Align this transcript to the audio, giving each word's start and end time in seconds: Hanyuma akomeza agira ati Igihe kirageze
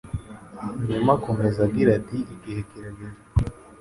Hanyuma 0.79 1.11
akomeza 1.17 1.59
agira 1.67 1.89
ati 1.99 2.17
Igihe 2.35 2.59
kirageze 2.69 3.19